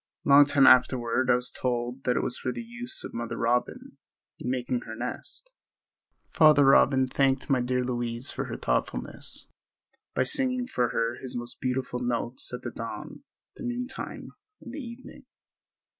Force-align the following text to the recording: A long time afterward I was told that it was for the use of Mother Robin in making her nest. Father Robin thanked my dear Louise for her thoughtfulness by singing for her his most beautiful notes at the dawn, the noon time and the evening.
A 0.25 0.29
long 0.29 0.47
time 0.47 0.65
afterward 0.65 1.29
I 1.29 1.35
was 1.35 1.51
told 1.51 2.05
that 2.05 2.15
it 2.15 2.23
was 2.23 2.35
for 2.35 2.51
the 2.51 2.63
use 2.63 3.03
of 3.03 3.13
Mother 3.13 3.37
Robin 3.37 3.99
in 4.39 4.49
making 4.49 4.81
her 4.87 4.95
nest. 4.95 5.51
Father 6.33 6.65
Robin 6.65 7.07
thanked 7.07 7.51
my 7.51 7.61
dear 7.61 7.83
Louise 7.83 8.31
for 8.31 8.45
her 8.45 8.57
thoughtfulness 8.57 9.45
by 10.15 10.23
singing 10.23 10.65
for 10.65 10.89
her 10.89 11.17
his 11.21 11.37
most 11.37 11.61
beautiful 11.61 11.99
notes 11.99 12.51
at 12.51 12.63
the 12.63 12.71
dawn, 12.71 13.21
the 13.57 13.63
noon 13.63 13.85
time 13.87 14.29
and 14.59 14.73
the 14.73 14.79
evening. 14.81 15.25